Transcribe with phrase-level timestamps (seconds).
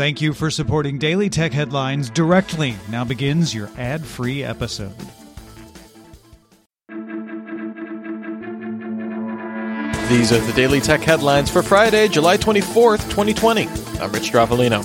[0.00, 2.74] Thank you for supporting Daily Tech Headlines directly.
[2.88, 4.96] Now begins your ad free episode.
[10.08, 13.66] These are the Daily Tech Headlines for Friday, July 24th, 2020.
[14.00, 14.82] I'm Rich Stroffolino.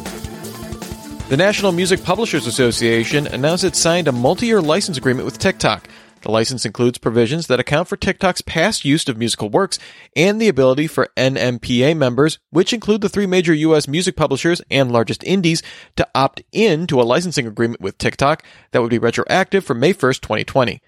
[1.30, 5.88] The National Music Publishers Association announced it signed a multi year license agreement with TikTok.
[6.26, 9.78] The license includes provisions that account for TikTok's past use of musical works
[10.16, 14.92] and the ability for NMPA members, which include the three major US music publishers and
[14.92, 15.62] largest indies,
[15.98, 19.94] to opt in to a licensing agreement with TikTok that would be retroactive from May
[19.94, 20.82] 1st, 2020.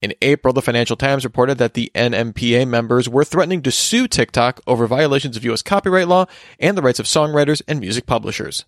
[0.00, 4.60] In April, the Financial Times reported that the NMPA members were threatening to sue TikTok
[4.64, 6.26] over violations of US copyright law
[6.60, 8.64] and the rights of songwriters and music publishers.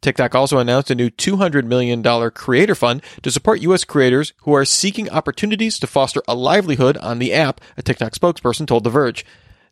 [0.00, 3.84] TikTok also announced a new $200 million creator fund to support U.S.
[3.84, 8.66] creators who are seeking opportunities to foster a livelihood on the app, a TikTok spokesperson
[8.66, 9.24] told The Verge.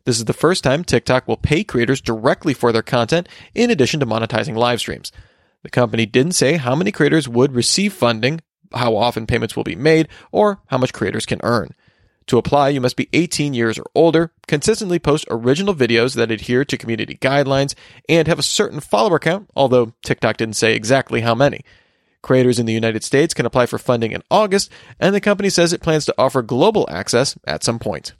[0.05, 3.99] This is the first time TikTok will pay creators directly for their content in addition
[3.99, 5.11] to monetizing live streams.
[5.63, 8.41] The company didn't say how many creators would receive funding,
[8.73, 11.73] how often payments will be made, or how much creators can earn.
[12.27, 16.65] To apply, you must be 18 years or older, consistently post original videos that adhere
[16.65, 17.73] to community guidelines,
[18.09, 21.61] and have a certain follower count, although TikTok didn't say exactly how many.
[22.21, 25.71] Creators in the United States can apply for funding in August, and the company says
[25.71, 28.13] it plans to offer global access at some point.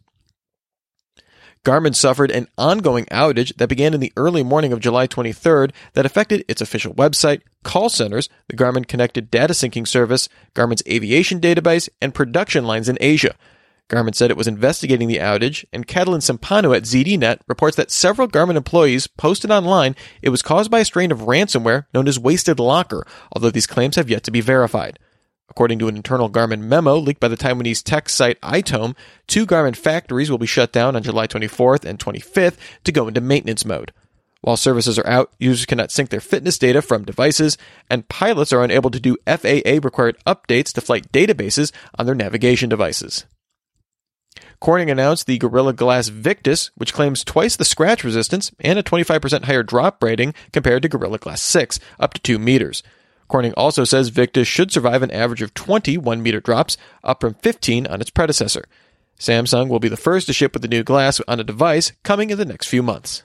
[1.65, 6.05] Garmin suffered an ongoing outage that began in the early morning of July 23rd that
[6.05, 11.89] affected its official website, call centers, the Garmin Connected Data Syncing Service, Garmin's aviation database,
[12.01, 13.35] and production lines in Asia.
[13.89, 18.27] Garmin said it was investigating the outage, and Catalin Cimpanu at ZDNet reports that several
[18.27, 22.59] Garmin employees posted online it was caused by a strain of ransomware known as Wasted
[22.59, 24.99] Locker, although these claims have yet to be verified.
[25.49, 29.75] According to an internal Garmin memo leaked by the Taiwanese tech site iThome, two Garmin
[29.75, 33.93] factories will be shut down on July 24th and 25th to go into maintenance mode.
[34.41, 37.57] While services are out, users cannot sync their fitness data from devices,
[37.89, 42.69] and pilots are unable to do FAA required updates to flight databases on their navigation
[42.69, 43.25] devices.
[44.59, 49.43] Corning announced the Gorilla Glass Victus, which claims twice the scratch resistance and a 25%
[49.43, 52.81] higher drop rating compared to Gorilla Glass 6, up to 2 meters.
[53.27, 57.35] Corning also says Victus should survive an average of 20 1 meter drops, up from
[57.35, 58.65] 15 on its predecessor.
[59.19, 62.29] Samsung will be the first to ship with the new glass on a device coming
[62.29, 63.23] in the next few months.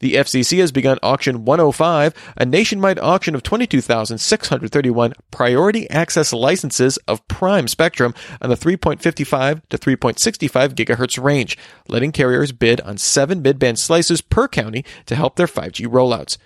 [0.00, 7.26] The FCC has begun Auction 105, a nationwide auction of 22,631 priority access licenses of
[7.26, 13.78] prime spectrum on the 3.55 to 3.65 gigahertz range, letting carriers bid on seven mid-band
[13.78, 16.38] slices per county to help their 5G rollouts.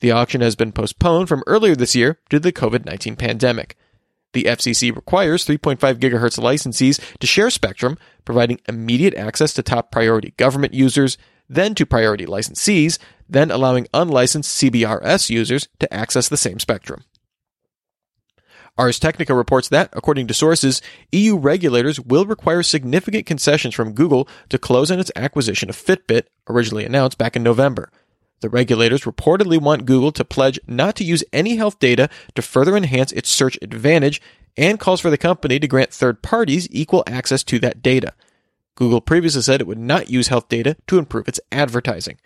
[0.00, 3.76] The auction has been postponed from earlier this year due to the COVID-19 pandemic.
[4.32, 10.34] The FCC requires 3.5 gigahertz licensees to share spectrum, providing immediate access to top priority
[10.36, 11.16] government users,
[11.48, 12.98] then to priority licensees,
[13.28, 17.04] then allowing unlicensed CBRS users to access the same spectrum.
[18.78, 24.28] Ars Technica reports that, according to sources, EU regulators will require significant concessions from Google
[24.50, 27.90] to close on its acquisition of Fitbit, originally announced back in November.
[28.40, 32.76] The regulators reportedly want Google to pledge not to use any health data to further
[32.76, 34.20] enhance its search advantage
[34.58, 38.12] and calls for the company to grant third parties equal access to that data.
[38.76, 42.18] Google previously said it would not use health data to improve its advertising.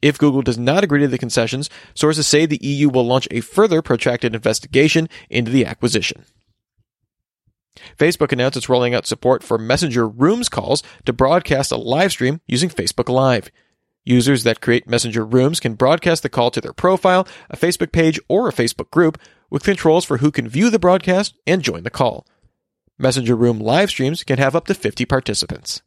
[0.00, 3.40] If Google does not agree to the concessions, sources say the EU will launch a
[3.40, 6.24] further protracted investigation into the acquisition.
[7.98, 12.40] Facebook announced it's rolling out support for Messenger Rooms calls to broadcast a live stream
[12.46, 13.50] using Facebook Live.
[14.04, 18.18] Users that create Messenger Rooms can broadcast the call to their profile, a Facebook page,
[18.28, 19.18] or a Facebook group
[19.50, 22.26] with controls for who can view the broadcast and join the call.
[22.98, 25.82] Messenger Room live streams can have up to 50 participants.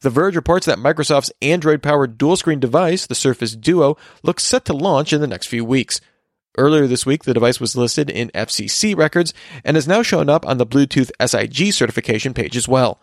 [0.00, 4.64] The Verge reports that Microsoft's Android powered dual screen device, the Surface Duo, looks set
[4.66, 6.00] to launch in the next few weeks.
[6.56, 10.46] Earlier this week, the device was listed in FCC records and has now shown up
[10.46, 13.00] on the Bluetooth SIG certification page as well.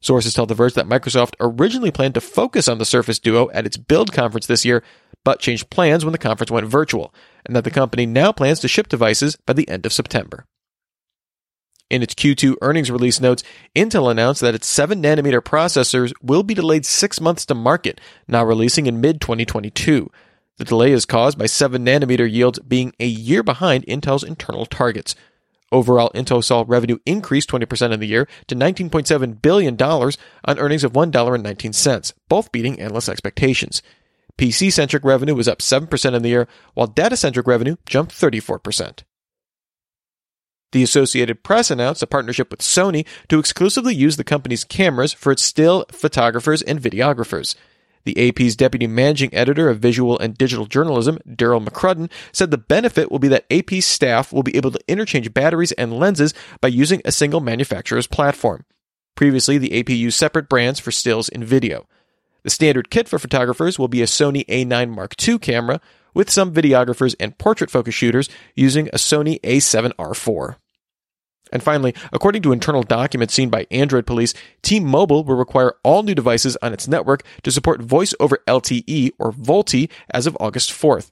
[0.00, 3.66] Sources tell The Verge that Microsoft originally planned to focus on the Surface Duo at
[3.66, 4.82] its Build conference this year,
[5.24, 7.14] but changed plans when the conference went virtual,
[7.46, 10.44] and that the company now plans to ship devices by the end of September.
[11.92, 13.44] In its Q2 earnings release notes,
[13.76, 18.42] Intel announced that its 7 nanometer processors will be delayed six months to market, now
[18.42, 20.10] releasing in mid 2022.
[20.56, 25.14] The delay is caused by 7 nanometer yields being a year behind Intel's internal targets.
[25.70, 30.94] Overall, Intel saw revenue increase 20% in the year to $19.7 billion on earnings of
[30.94, 33.82] $1.19, both beating analyst expectations.
[34.38, 39.02] PC centric revenue was up 7% in the year, while data centric revenue jumped 34%.
[40.72, 45.30] The Associated Press announced a partnership with Sony to exclusively use the company's cameras for
[45.30, 47.54] its still photographers and videographers.
[48.04, 53.12] The AP's deputy managing editor of visual and digital journalism, Derl McCrudden, said the benefit
[53.12, 57.00] will be that AP staff will be able to interchange batteries and lenses by using
[57.04, 58.64] a single manufacturer's platform.
[59.14, 61.86] Previously, the AP used separate brands for stills and video.
[62.42, 65.80] The standard kit for photographers will be a Sony A9 Mark II camera,
[66.14, 70.56] with some videographers and portrait focus shooters using a Sony A7R4.
[71.52, 74.32] And finally, according to internal documents seen by Android Police,
[74.62, 79.32] T-Mobile will require all new devices on its network to support voice over LTE or
[79.32, 81.10] VoLTE as of August 4th.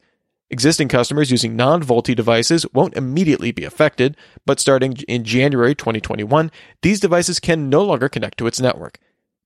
[0.52, 4.16] Existing customers using non-VoLTE devices won't immediately be affected,
[4.46, 6.50] but starting in January 2021,
[6.82, 8.98] these devices can no longer connect to its network.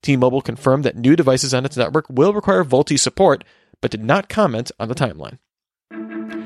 [0.02, 3.44] T-Mobile confirmed that new devices on its network will require VoLTE support,
[3.82, 5.38] but did not comment on the timeline.